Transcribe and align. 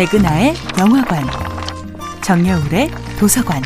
백은하의 0.00 0.54
영화관, 0.78 1.22
정여울의 2.22 2.90
도서관. 3.18 3.62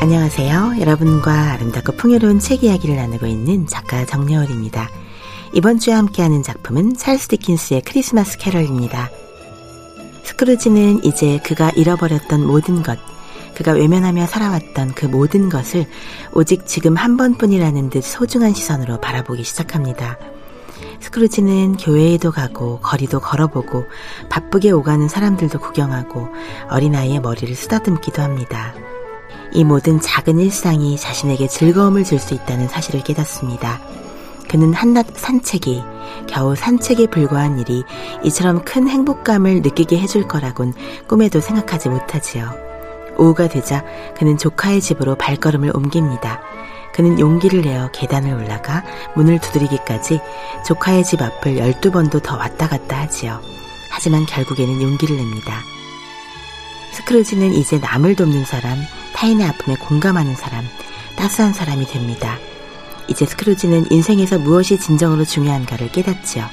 안녕하세요. 0.00 0.80
여러분과 0.80 1.52
아름답고 1.52 1.92
풍요로운 1.92 2.40
책 2.40 2.64
이야기를 2.64 2.96
나누고 2.96 3.26
있는 3.26 3.68
작가 3.68 4.04
정여울입니다. 4.04 4.90
이번 5.52 5.78
주에 5.78 5.94
함께하는 5.94 6.42
작품은 6.42 6.96
찰스 6.96 7.28
디킨스의 7.28 7.82
크리스마스 7.82 8.36
캐럴입니다. 8.36 9.10
스크루지는 10.24 11.04
이제 11.04 11.38
그가 11.44 11.70
잃어버렸던 11.70 12.44
모든 12.44 12.82
것, 12.82 12.98
그가 13.56 13.72
외면하며 13.72 14.26
살아왔던 14.26 14.92
그 14.94 15.06
모든 15.06 15.48
것을 15.48 15.86
오직 16.32 16.66
지금 16.66 16.94
한 16.94 17.16
번뿐이라는 17.16 17.88
듯 17.88 18.04
소중한 18.04 18.52
시선으로 18.52 19.00
바라보기 19.00 19.44
시작합니다. 19.44 20.18
스크루지는 21.00 21.78
교회에도 21.78 22.32
가고 22.32 22.80
거리도 22.80 23.20
걸어보고 23.20 23.86
바쁘게 24.28 24.72
오가는 24.72 25.08
사람들도 25.08 25.58
구경하고 25.58 26.28
어린아이의 26.68 27.20
머리를 27.20 27.54
쓰다듬기도 27.54 28.20
합니다. 28.20 28.74
이 29.52 29.64
모든 29.64 30.00
작은 30.00 30.38
일상이 30.38 30.98
자신에게 30.98 31.48
즐거움을 31.48 32.04
줄 32.04 32.18
수 32.18 32.34
있다는 32.34 32.68
사실을 32.68 33.02
깨닫습니다. 33.02 33.80
그는 34.50 34.74
한낮 34.74 35.06
산책이 35.16 35.82
겨우 36.26 36.54
산책에 36.54 37.06
불과한 37.06 37.58
일이 37.58 37.84
이처럼 38.22 38.64
큰 38.64 38.86
행복감을 38.86 39.62
느끼게 39.62 39.98
해줄 39.98 40.28
거라곤 40.28 40.74
꿈에도 41.08 41.40
생각하지 41.40 41.88
못하지요. 41.88 42.75
오후가 43.18 43.48
되자 43.48 43.84
그는 44.16 44.38
조카의 44.38 44.80
집으로 44.80 45.14
발걸음을 45.16 45.72
옮깁니다. 45.74 46.40
그는 46.92 47.20
용기를 47.20 47.60
내어 47.60 47.90
계단을 47.92 48.32
올라가 48.32 48.82
문을 49.14 49.38
두드리기까지 49.38 50.20
조카의 50.66 51.04
집 51.04 51.20
앞을 51.20 51.56
12번도 51.56 52.22
더 52.22 52.36
왔다 52.36 52.68
갔다 52.68 53.00
하지요. 53.00 53.40
하지만 53.90 54.24
결국에는 54.24 54.80
용기를 54.80 55.16
냅니다. 55.16 55.62
스크루지는 56.94 57.52
이제 57.52 57.78
남을 57.78 58.16
돕는 58.16 58.46
사람, 58.46 58.78
타인의 59.14 59.46
아픔에 59.46 59.76
공감하는 59.76 60.34
사람, 60.34 60.64
따스한 61.16 61.52
사람이 61.52 61.86
됩니다. 61.86 62.38
이제 63.08 63.26
스크루지는 63.26 63.90
인생에서 63.90 64.38
무엇이 64.38 64.78
진정으로 64.78 65.24
중요한가를 65.24 65.92
깨닫지요. 65.92 66.46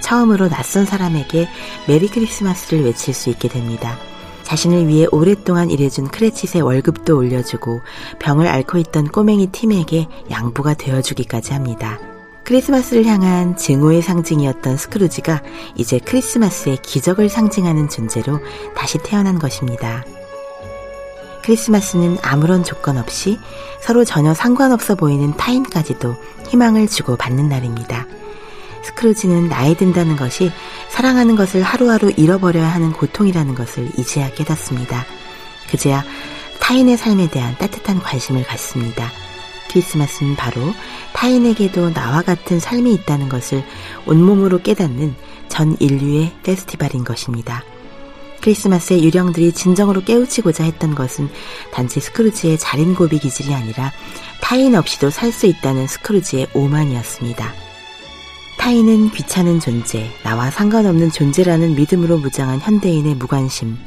처음으로 0.00 0.48
낯선 0.48 0.84
사람에게 0.84 1.48
메리 1.88 2.08
크리스마스를 2.08 2.84
외칠 2.84 3.14
수 3.14 3.30
있게 3.30 3.48
됩니다. 3.48 3.98
자신을 4.46 4.86
위해 4.86 5.08
오랫동안 5.10 5.70
일해준 5.70 6.06
크래칫의 6.06 6.62
월급도 6.62 7.18
올려주고 7.18 7.80
병을 8.20 8.46
앓고 8.46 8.78
있던 8.78 9.08
꼬맹이 9.08 9.48
팀에게 9.48 10.06
양부가 10.30 10.74
되어주기까지 10.74 11.52
합니다. 11.52 11.98
크리스마스를 12.44 13.06
향한 13.06 13.56
증오의 13.56 14.02
상징이었던 14.02 14.76
스크루지가 14.76 15.42
이제 15.74 15.98
크리스마스의 15.98 16.76
기적을 16.80 17.28
상징하는 17.28 17.88
존재로 17.88 18.38
다시 18.76 18.98
태어난 18.98 19.40
것입니다. 19.40 20.04
크리스마스는 21.42 22.18
아무런 22.22 22.62
조건 22.62 22.98
없이 22.98 23.40
서로 23.80 24.04
전혀 24.04 24.32
상관없어 24.32 24.94
보이는 24.94 25.36
타인까지도 25.36 26.14
희망을 26.48 26.86
주고 26.86 27.16
받는 27.16 27.48
날입니다. 27.48 28.05
스크루지는 28.96 29.48
나이 29.48 29.76
든다는 29.76 30.16
것이 30.16 30.50
사랑하는 30.88 31.36
것을 31.36 31.62
하루하루 31.62 32.12
잃어버려야 32.16 32.66
하는 32.66 32.92
고통이라는 32.92 33.54
것을 33.54 33.90
이제야 33.98 34.32
깨닫습니다. 34.32 35.04
그제야 35.70 36.04
타인의 36.60 36.96
삶에 36.96 37.28
대한 37.28 37.56
따뜻한 37.58 38.00
관심을 38.00 38.44
갖습니다. 38.44 39.10
크리스마스는 39.68 40.36
바로 40.36 40.60
타인에게도 41.12 41.92
나와 41.92 42.22
같은 42.22 42.58
삶이 42.58 42.92
있다는 42.94 43.28
것을 43.28 43.62
온몸으로 44.06 44.62
깨닫는 44.62 45.14
전 45.48 45.76
인류의 45.78 46.32
페스티벌인 46.42 47.04
것입니다. 47.04 47.62
크리스마스의 48.40 49.04
유령들이 49.04 49.52
진정으로 49.52 50.04
깨우치고자 50.04 50.64
했던 50.64 50.94
것은 50.94 51.28
단지 51.72 52.00
스크루지의 52.00 52.58
자린 52.58 52.94
고비 52.94 53.18
기질이 53.18 53.52
아니라 53.52 53.92
타인 54.40 54.74
없이도 54.74 55.10
살 55.10 55.32
수 55.32 55.46
있다는 55.46 55.86
스크루지의 55.86 56.48
오만이었습니다. 56.54 57.65
타인은 58.66 59.10
귀찮은 59.10 59.60
존재, 59.60 60.10
나와 60.24 60.50
상관없는 60.50 61.12
존재라는 61.12 61.76
믿음으로 61.76 62.18
무장한 62.18 62.58
현대인의 62.58 63.14
무관심. 63.14 63.78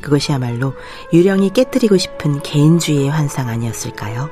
그것이야말로 0.00 0.74
유령이 1.12 1.50
깨뜨리고 1.50 1.96
싶은 1.96 2.40
개인주의의 2.40 3.10
환상 3.10 3.48
아니었을까요? 3.48 4.30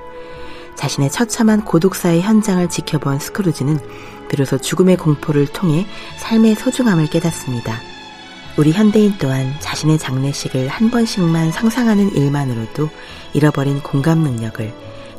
자신의 0.77 1.11
처참한 1.11 1.65
고독사의 1.65 2.23
현장을 2.23 2.69
지켜본 2.69 3.19
스크루지는 3.19 3.81
비로소 4.29 4.57
죽음의 4.57 4.99
공포를 4.99 5.49
통해 5.49 5.85
삶의 6.19 6.55
소중함을 6.55 7.09
깨닫습니다. 7.09 7.81
우리 8.57 8.71
현대인 8.71 9.15
또한 9.19 9.53
자신의 9.59 9.99
장례식을 9.99 10.69
한 10.69 10.93
번씩만 10.93 11.51
상상하는 11.51 12.15
일만으로도 12.15 12.89
잃어버린 13.33 13.81
공감 13.83 14.21
능력을 14.21 14.73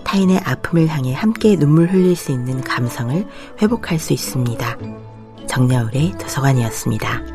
타인의 0.10 0.40
아픔을 0.40 0.88
향해 0.88 1.14
함께 1.14 1.56
눈물 1.56 1.88
흘릴 1.88 2.16
수 2.16 2.32
있는 2.32 2.62
감성을 2.62 3.28
회복할 3.62 4.00
수 4.00 4.12
있습니다. 4.12 4.78
정여울의 5.48 6.14
도서관이었습니다. 6.18 7.29